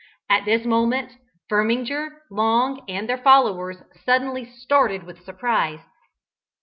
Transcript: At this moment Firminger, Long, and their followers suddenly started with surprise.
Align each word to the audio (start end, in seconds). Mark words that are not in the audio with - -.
At 0.31 0.45
this 0.45 0.65
moment 0.65 1.11
Firminger, 1.47 2.09
Long, 2.31 2.83
and 2.87 3.07
their 3.07 3.19
followers 3.19 3.83
suddenly 4.03 4.45
started 4.45 5.03
with 5.03 5.23
surprise. 5.23 5.81